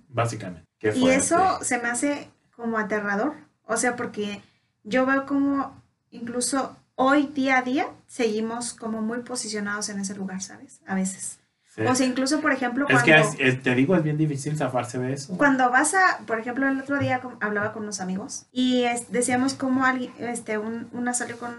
[0.09, 0.65] básicamente.
[0.95, 3.35] Y eso se me hace como aterrador.
[3.67, 4.43] O sea, porque
[4.83, 10.41] yo veo como incluso hoy día a día seguimos como muy posicionados en ese lugar,
[10.43, 10.81] ¿sabes?
[10.87, 11.39] A veces.
[11.75, 11.83] Sí.
[11.83, 14.57] O sea, incluso, por ejemplo, es cuando, que es- es- te digo, es bien difícil
[14.57, 15.37] zafarse de eso.
[15.37, 19.55] cuando vas a, por ejemplo, el otro día hablaba con unos amigos y es- decíamos
[19.55, 21.57] como alguien, este, un- una salió con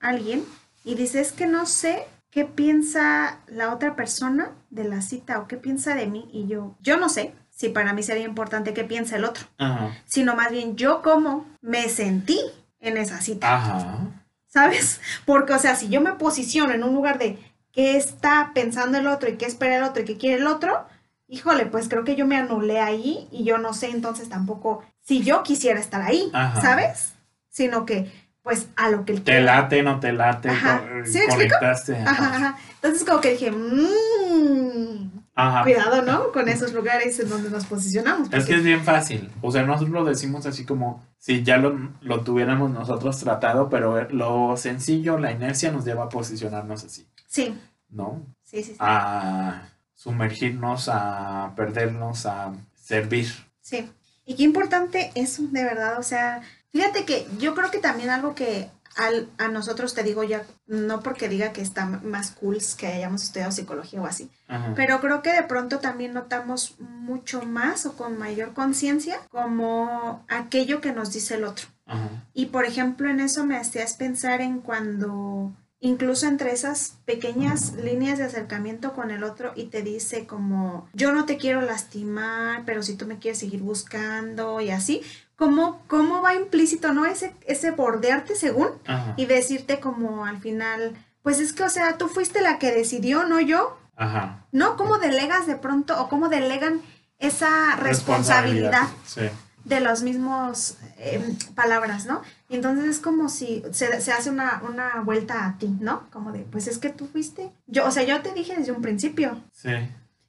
[0.00, 0.44] alguien
[0.82, 5.46] y dice, es que no sé qué piensa la otra persona de la cita o
[5.46, 6.26] qué piensa de mí.
[6.32, 9.44] Y yo, yo no sé si para mí sería importante qué piensa el otro.
[9.58, 12.40] Ajá, sino más bien yo cómo me sentí
[12.80, 13.98] en esa cita, ajá,
[14.46, 14.98] ¿sabes?
[15.26, 17.38] Porque, o sea, si yo me posiciono en un lugar de
[17.72, 20.86] qué está pensando el otro y qué espera el otro y qué quiere el otro,
[21.28, 25.22] híjole, pues creo que yo me anulé ahí y yo no sé entonces tampoco si
[25.22, 26.60] yo quisiera estar ahí, Ajá.
[26.62, 27.12] ¿sabes?
[27.50, 28.10] Sino que,
[28.42, 30.78] pues, a lo que él te late, no te late, Ajá.
[30.80, 31.56] co- ¿Sí me explico?
[31.58, 31.96] conectaste.
[31.96, 32.58] Ajá, ajá.
[32.76, 35.62] Entonces como que dije, mmm, Ajá.
[35.64, 36.32] cuidado, ¿no?
[36.32, 38.32] Con esos lugares en donde nos posicionamos.
[38.32, 39.30] Es que es bien fácil.
[39.42, 44.08] O sea, nosotros lo decimos así como si ya lo, lo tuviéramos nosotros tratado, pero
[44.10, 47.54] lo sencillo, la inercia nos lleva a posicionarnos así, Sí,
[47.90, 48.22] ¿no?
[48.44, 48.76] sí, sí, sí.
[48.80, 49.62] A
[49.94, 53.28] sumergirnos, a perdernos, a servir.
[53.60, 53.88] Sí.
[54.26, 55.98] Y qué importante eso, de verdad.
[55.98, 56.40] O sea,
[56.72, 61.00] fíjate que yo creo que también algo que al, a nosotros te digo ya, no
[61.00, 64.72] porque diga que está más cool que hayamos estudiado psicología o así, Ajá.
[64.74, 70.80] pero creo que de pronto también notamos mucho más o con mayor conciencia como aquello
[70.80, 71.66] que nos dice el otro.
[71.86, 72.08] Ajá.
[72.34, 78.18] Y por ejemplo, en eso me hacías pensar en cuando incluso entre esas pequeñas líneas
[78.18, 82.82] de acercamiento con el otro y te dice como yo no te quiero lastimar, pero
[82.82, 85.00] si tú me quieres seguir buscando y así,
[85.40, 87.06] como cómo va implícito, ¿no?
[87.06, 89.14] Ese ese bordearte según Ajá.
[89.16, 93.24] y decirte como al final, pues es que o sea, tú fuiste la que decidió,
[93.24, 93.76] no yo.
[93.96, 94.44] Ajá.
[94.52, 94.76] ¿No?
[94.76, 96.80] ¿Cómo delegas de pronto o cómo delegan
[97.18, 98.86] esa responsabilidad?
[99.06, 99.22] Sí.
[99.64, 102.22] de los mismos eh, palabras, ¿no?
[102.48, 106.08] Y entonces es como si se, se hace una, una vuelta a ti, ¿no?
[106.10, 107.50] Como de, pues es que tú fuiste.
[107.66, 109.38] Yo, o sea, yo te dije desde un principio.
[109.52, 109.70] Sí.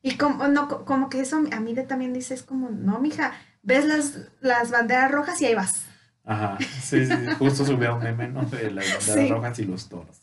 [0.01, 2.99] Y como, no, co- como que eso a mí de también dice, es como, no,
[2.99, 3.31] mija,
[3.63, 5.83] ves las, las banderas rojas y ahí vas.
[6.25, 6.57] Ajá.
[6.81, 7.13] Sí, sí.
[7.39, 8.43] Justo subió un meme, ¿no?
[8.43, 9.27] De las banderas Sí.
[9.29, 10.21] rojas y los toros.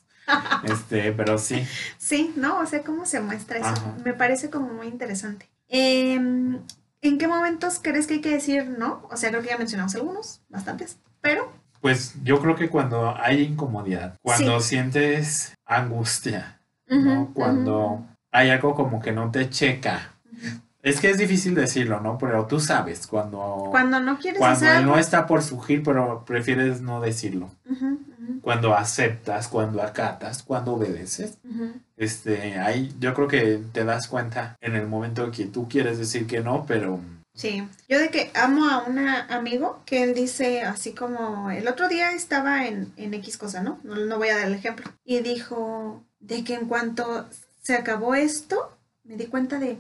[0.65, 1.67] Este, pero sí.
[1.97, 2.59] Sí, ¿no?
[2.61, 3.67] O sea, cómo se muestra eso.
[3.69, 3.97] Ajá.
[4.05, 5.49] Me parece como muy interesante.
[5.69, 6.59] Em,
[7.01, 9.07] ¿En qué momentos crees que hay que decir no?
[9.11, 13.43] O sea, creo que ya mencionamos algunos, bastantes, pero Pues yo creo que cuando hay
[13.43, 17.31] incomodidad, cuando sientes angustia, ¿no?
[17.35, 20.13] Cuando hay algo como que no te checa.
[20.89, 22.19] Es que es difícil decirlo, ¿no?
[22.19, 24.93] Pero tú sabes cuando, Cuando no quieres cuando hacer algo.
[24.93, 27.51] no está por surgir, pero prefieres no decirlo.
[28.43, 31.39] Cuando aceptas, cuando acatas, cuando obedeces.
[31.97, 36.27] Este, ahí yo creo que te das cuenta en el momento que tú quieres decir
[36.27, 37.01] que no, pero
[37.39, 41.87] Sí, yo de que amo a un amigo que él dice así como el otro
[41.87, 43.79] día estaba en, en X cosa, ¿no?
[43.85, 43.95] ¿no?
[43.95, 44.91] no voy a dar el ejemplo.
[45.05, 47.29] Y dijo de que en cuanto
[47.63, 49.79] se acabó esto, me di cuenta de,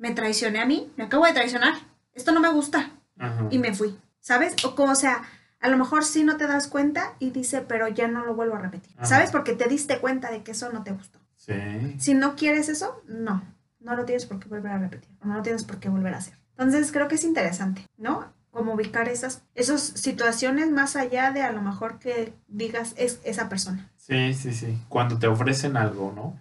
[0.00, 1.74] me traicioné a mí, me acabo de traicionar,
[2.14, 3.46] esto no me gusta ajá.
[3.50, 4.56] y me fui, ¿sabes?
[4.64, 5.22] O como, o sea,
[5.60, 8.56] a lo mejor sí no te das cuenta y dice, pero ya no lo vuelvo
[8.56, 9.06] a repetir, Ajá.
[9.06, 9.30] ¿sabes?
[9.30, 11.18] Porque te diste cuenta de que eso no te gustó.
[11.36, 11.52] Sí.
[11.98, 13.42] Si no quieres eso, no,
[13.78, 16.14] no lo tienes por qué volver a repetir, o no lo tienes por qué volver
[16.14, 16.34] a hacer.
[16.52, 18.32] Entonces creo que es interesante, ¿no?
[18.50, 23.48] Como ubicar esas, esas situaciones más allá de a lo mejor que digas es esa
[23.50, 23.90] persona.
[23.96, 24.78] Sí, sí, sí.
[24.88, 26.38] Cuando te ofrecen algo, ¿no?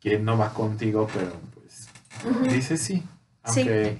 [0.00, 1.32] Que no va contigo, pero
[2.50, 3.02] dices sí.
[3.42, 3.98] Aunque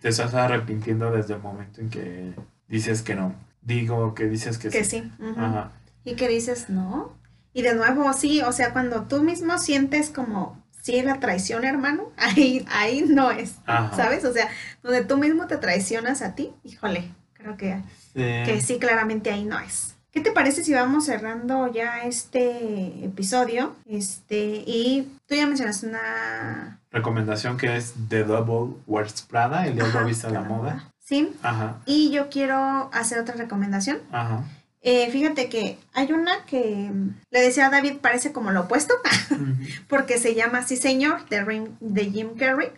[0.00, 2.34] te estás arrepintiendo desde el momento en que
[2.68, 3.34] dices que no.
[3.62, 5.00] Digo que dices que, Que sí.
[5.02, 5.12] sí.
[5.22, 5.40] ujú.
[5.40, 5.72] Ajá.
[6.04, 7.16] Y que dices no.
[7.54, 12.10] Y de nuevo, sí, o sea, cuando tú mismo sientes como, sí, la traición, hermano,
[12.16, 13.94] ahí, ahí no es, Ajá.
[13.96, 14.24] ¿sabes?
[14.24, 14.48] O sea,
[14.82, 17.82] donde tú mismo te traicionas a ti, híjole, creo que
[18.14, 18.20] Sí.
[18.44, 19.94] que sí, claramente ahí no es.
[20.10, 23.74] ¿Qué te parece si vamos cerrando ya este episodio?
[23.86, 26.81] Este, y tú ya mencionaste una...
[26.92, 30.88] Recomendación que es The Double Wears Prada, el diablo Ajá, viste a la moda.
[30.98, 31.78] Sí, Ajá.
[31.86, 33.98] y yo quiero hacer otra recomendación.
[34.12, 34.44] Ajá.
[34.82, 36.90] Eh, fíjate que hay una que
[37.30, 38.94] le decía a David, parece como lo opuesto,
[39.88, 42.68] porque se llama Sí Señor, de, Rim- de Jim Carrey.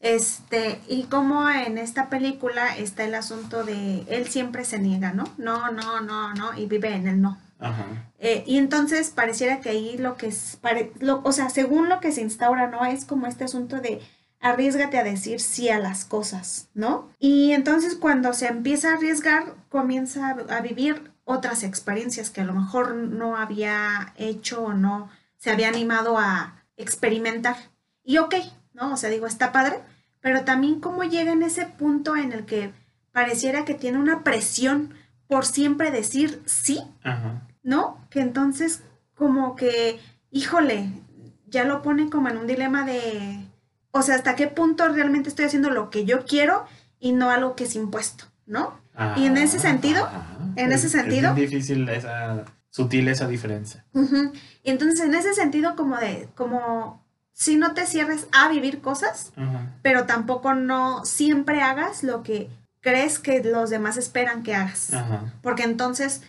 [0.00, 5.24] Este, y como en esta película está el asunto de él siempre se niega, ¿no?
[5.38, 7.36] No, no, no, no, y vive en el no.
[8.18, 10.58] Eh, y entonces pareciera que ahí lo que es,
[11.24, 12.84] o sea, según lo que se instaura, ¿no?
[12.84, 14.00] Es como este asunto de
[14.40, 17.08] arriesgate a decir sí a las cosas, ¿no?
[17.18, 22.44] Y entonces cuando se empieza a arriesgar, comienza a, a vivir otras experiencias que a
[22.44, 27.56] lo mejor no había hecho o no se había animado a experimentar.
[28.04, 28.34] Y ok,
[28.72, 28.92] ¿no?
[28.92, 29.80] O sea, digo, está padre,
[30.20, 32.72] pero también cómo llega en ese punto en el que
[33.12, 34.94] pareciera que tiene una presión
[35.28, 37.46] por siempre decir sí Ajá.
[37.62, 37.98] ¿no?
[38.10, 38.82] Que entonces
[39.14, 40.90] como que, híjole,
[41.46, 43.44] ya lo pone como en un dilema de,
[43.90, 46.64] o sea, hasta qué punto realmente estoy haciendo lo que yo quiero
[47.00, 48.80] y no algo que es impuesto, ¿no?
[49.16, 50.08] Y en ese Ajá, sentido,
[50.56, 53.84] en ese Es- sentido- Es bien difícil esa, sutil esa diferencia.
[54.64, 59.32] Y entonces en ese sentido como de, como si no te cierres a vivir cosas,
[59.82, 64.92] pero tampoco no siempre hagas lo que crees que los demás esperan que hagas.
[64.94, 65.32] Ajá.
[65.42, 66.22] Porque entonces,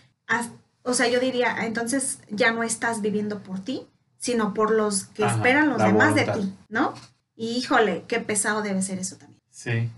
[0.82, 3.86] o sea, yo diría, entonces ya no estás viviendo por ti,
[4.18, 6.34] sino por los que Ajá, esperan los demás voluntad.
[6.36, 6.94] de ti, ¿no?
[7.36, 9.40] Y híjole, qué pesado debe ser eso también.
[9.50, 9.90] Sí.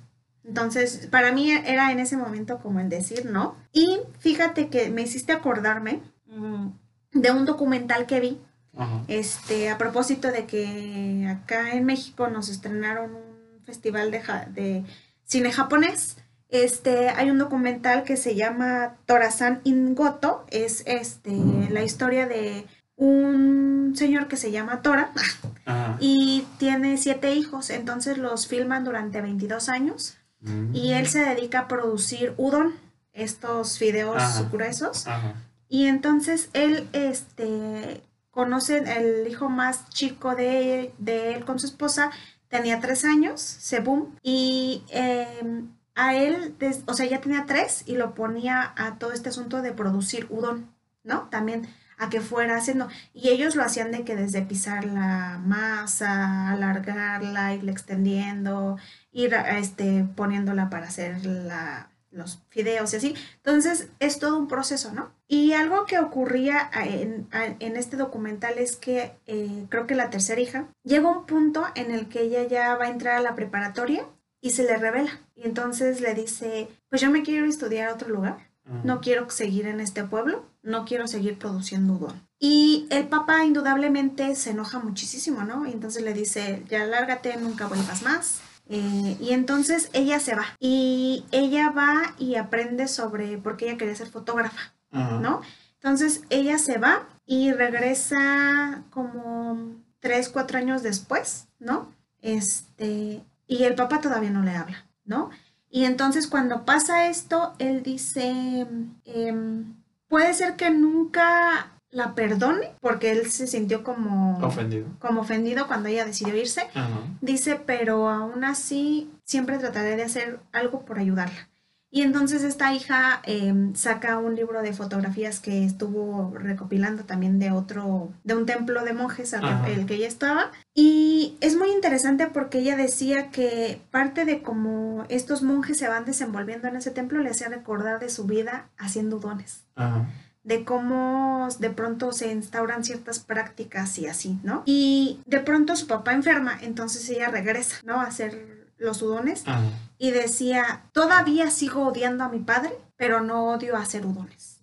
[0.45, 3.57] Entonces, para mí era en ese momento como el decir no.
[3.73, 6.67] Y fíjate que me hiciste acordarme mm,
[7.13, 8.41] de un documental que vi,
[8.77, 9.03] Ajá.
[9.09, 14.85] este, a propósito de que acá en México nos estrenaron un festival de, ja- de
[15.25, 16.17] cine japonés.
[16.53, 21.33] Este, hay un documental que se llama Torasan Ingoto, es este,
[21.71, 25.13] la historia de un señor que se llama Tora
[25.65, 25.97] Ajá.
[25.99, 30.75] y tiene siete hijos, entonces los filman durante 22 años Mm.
[30.75, 32.75] y él se dedica a producir udon,
[33.13, 34.49] estos fideos Ajá.
[34.51, 35.07] gruesos.
[35.07, 35.35] Ajá.
[35.69, 42.11] Y entonces él, este, conoce el hijo más chico de, de él con su esposa,
[42.49, 45.63] tenía tres años, Sebum, y eh,
[45.95, 46.55] a él,
[46.87, 50.71] o sea, ya tenía tres y lo ponía a todo este asunto de producir udon,
[51.05, 51.29] ¿no?
[51.29, 56.51] También a que fuera haciendo, y ellos lo hacían de que desde pisar la masa,
[56.51, 58.77] alargarla, irla extendiendo,
[59.13, 63.15] ir este, poniéndola para hacer la, los fideos y así.
[63.37, 65.13] Entonces es todo un proceso, ¿no?
[65.29, 70.41] Y algo que ocurría en, en este documental es que eh, creo que la tercera
[70.41, 73.35] hija llega a un punto en el que ella ya va a entrar a la
[73.35, 74.07] preparatoria
[74.43, 75.21] y se le revela.
[75.35, 78.51] Y entonces le dice, pues yo me quiero estudiar a otro lugar,
[78.85, 82.29] no quiero seguir en este pueblo, no quiero seguir produciendo udon.
[82.39, 85.67] Y el papá indudablemente se enoja muchísimo, ¿no?
[85.67, 88.41] Y entonces le dice, ya lárgate, nunca vuelvas más.
[88.69, 93.97] Eh, y entonces ella se va y ella va y aprende sobre, porque ella quería
[93.97, 95.19] ser fotógrafa, Ajá.
[95.19, 95.43] ¿no?
[95.75, 101.93] Entonces ella se va y regresa como tres, cuatro años después, ¿no?
[102.21, 105.31] Este, y el papá todavía no le habla, ¿no?
[105.69, 108.67] Y entonces cuando pasa esto, él dice,
[109.05, 109.75] em,
[110.09, 114.87] puede ser que nunca la perdone porque él se sintió como Ofendido.
[114.99, 116.63] como ofendido cuando ella decidió irse.
[116.75, 117.01] Ajá.
[117.21, 121.51] Dice, pero aún así siempre trataré de hacer algo por ayudarla.
[121.95, 127.51] Y entonces esta hija eh, saca un libro de fotografías que estuvo recopilando también de
[127.51, 130.51] otro, de un templo de monjes al el que ella estaba.
[130.75, 136.07] Y es muy interesante porque ella decía que parte de cómo estos monjes se van
[136.07, 140.07] desenvolviendo en ese templo le hacía recordar de su vida haciendo dones Ajá.
[140.45, 144.63] de cómo de pronto se instauran ciertas prácticas y así, ¿no?
[144.65, 148.01] Y de pronto su papá enferma, entonces ella regresa, ¿no?
[148.01, 149.63] A hacer los udones Ajá.
[149.99, 154.63] y decía, todavía sigo odiando a mi padre, pero no odio hacer udones.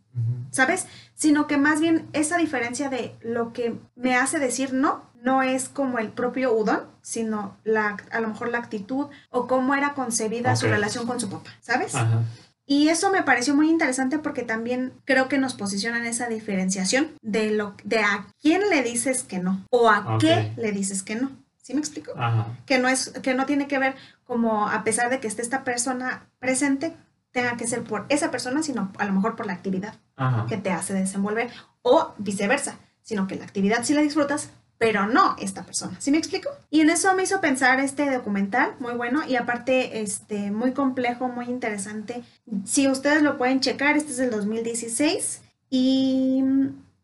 [0.52, 0.88] ¿sabes?
[1.16, 5.70] Sino que más bien esa diferencia de lo que me hace decir no, no es
[5.70, 10.56] como el propio udon, sino la, a lo mejor la actitud o cómo era concebida
[10.56, 11.96] su relación con su papá, ¿sabes?
[11.96, 12.24] Ajá.
[12.66, 17.08] Y eso me pareció muy interesante porque también creo que nos posiciona en esa diferenciación
[17.24, 21.16] de lo de a quién le dices que no o a qué le dices que
[21.16, 21.32] no.
[21.70, 22.14] ¿Sí me explico?
[22.18, 22.48] Ajá.
[22.66, 25.64] Que no es que no tiene que ver como a pesar de que esté esta
[25.64, 26.98] persona presente
[27.32, 30.48] tenga que ser por esa persona, sino a lo mejor por la actividad Ajá.
[30.50, 31.52] que te hace desenvolver
[31.84, 35.96] o viceversa, sino que la actividad sí la disfrutas, pero no esta persona.
[36.00, 36.50] ¿Sí me explico?
[36.72, 41.28] Y en eso me hizo pensar este documental, muy bueno y aparte este muy complejo,
[41.28, 42.24] muy interesante.
[42.66, 46.44] Si ustedes lo pueden checar, este es del 2016 y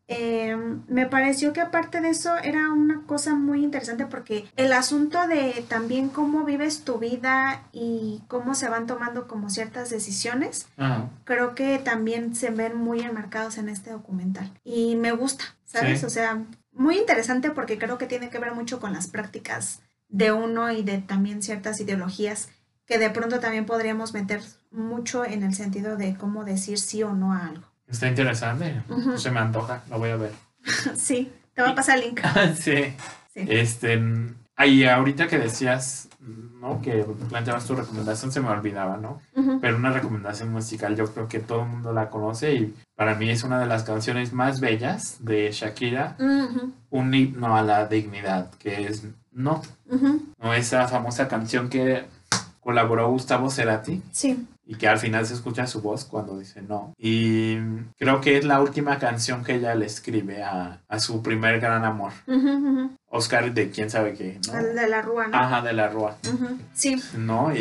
[0.08, 0.56] eh,
[0.88, 5.66] me pareció que aparte de eso era una cosa muy interesante porque el asunto de
[5.68, 10.68] también cómo vives tu vida y cómo se van tomando como ciertas decisiones
[11.24, 14.52] creo que también se ven muy enmarcados en este documental.
[14.64, 16.02] Y me gusta, ¿sabes?
[16.02, 16.06] Sí.
[16.06, 20.32] O sea, muy interesante porque creo que tiene que ver mucho con las prácticas de
[20.32, 22.50] uno y de también ciertas ideologías
[22.86, 27.14] que de pronto también podríamos meter mucho en el sentido de cómo decir sí o
[27.14, 27.75] no a algo.
[27.88, 28.82] Está interesante.
[29.18, 29.84] Se me antoja.
[29.90, 30.32] Lo voy a ver.
[30.96, 32.22] sí, te voy a pasar el link.
[32.56, 32.94] sí.
[33.34, 33.46] Sí.
[33.48, 34.02] Este.
[34.58, 36.08] Ahí, ahorita que decías,
[36.62, 36.82] ¿no?
[36.82, 39.20] Que planteabas tu recomendación, se me olvidaba, ¿no?
[39.60, 43.30] Pero una recomendación musical, yo creo que todo el mundo la conoce y para mí
[43.30, 46.16] es una de las canciones más bellas de Shakira,
[46.90, 49.62] un himno a la dignidad, que es No,
[50.42, 52.06] no esa famosa canción que
[52.62, 56.94] colaboró Gustavo Cerati Sí, y que al final se escucha su voz cuando dice no.
[56.98, 57.58] Y
[58.00, 61.86] creo que es la última canción que ella le escribe a, a su primer gran
[61.86, 62.12] amor.
[63.10, 64.58] Oscar de quién sabe qué, ¿no?
[64.60, 65.38] el de la rúa, ¿no?
[65.38, 66.18] Ajá, de la Rúa.
[66.74, 67.56] Sí, ¿No?
[67.56, 67.60] Y,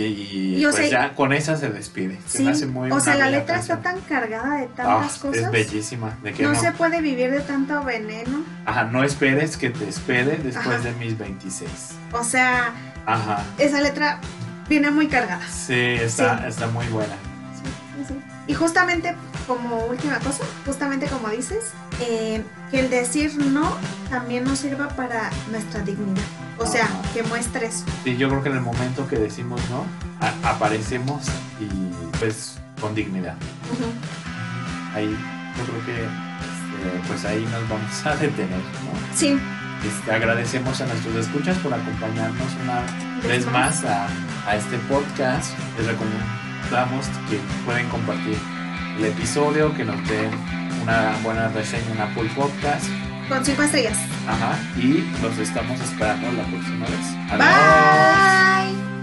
[0.59, 2.19] y, pues sea, ya con esa se despide.
[2.27, 5.43] Se me hace muy o sea, la letra está tan cargada de Ah, tantas cosas.
[5.45, 6.19] es bellísima.
[6.25, 6.61] ¿De qué No no?
[6.61, 8.43] se puede vivir de tanto veneno.
[8.65, 10.79] Ajá, no esperes que te espere después Ajá.
[10.79, 11.71] de mis 26.
[12.13, 12.73] O sea,
[13.07, 13.45] Ajá.
[13.59, 14.19] esa letra
[14.69, 15.47] viene muy cargada.
[15.49, 16.45] Sí, está, Sí.
[16.49, 17.15] está muy buena.
[18.47, 19.15] Y justamente
[19.47, 23.75] como última cosa, justamente como dices, eh, que el decir no
[24.11, 26.23] también nos sirva para nuestra dignidad.
[26.59, 26.95] O sea, Ajá.
[27.15, 27.85] que muestre eso.
[28.05, 29.87] Sí, yo creo que en el momento que decimos no,
[30.47, 31.25] aparecemos
[31.59, 31.69] y
[32.19, 33.35] pues con dignidad.
[34.95, 35.17] Ahí
[35.57, 39.17] yo creo que este, pues ahí nos vamos a detener, ¿no?
[39.17, 39.39] Sí,
[39.87, 42.83] Este, agradecemos a nuestros escuchas por acompañarnos una
[43.29, 44.07] vez más a,
[44.47, 45.53] a este podcast.
[45.79, 48.39] Les recomendamos que pueden compartir
[48.99, 50.31] el episodio, que nos den
[50.83, 52.87] una buena reseña en Apple Podcast.
[53.29, 53.99] con cinco estrellas.
[54.29, 54.59] Ajá.
[54.77, 57.17] Y los estamos esperando la próxima vez.
[57.31, 58.75] Adiós.
[58.85, 58.94] Bye.